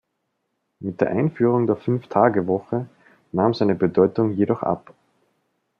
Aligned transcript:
Mit 0.79 0.99
der 0.99 1.11
Einführung 1.11 1.67
der 1.67 1.75
Fünftagewoche 1.75 2.87
nahm 3.33 3.53
seine 3.53 3.75
Bedeutung 3.75 4.31
jedoch 4.31 4.63
ab. 4.63 4.95